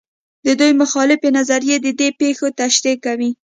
دوې 0.59 0.71
مخالفې 0.81 1.29
نظریې 1.37 1.77
د 1.81 1.87
دې 1.99 2.09
پېښو 2.19 2.47
تشریح 2.59 2.97
کوي. 3.05 3.29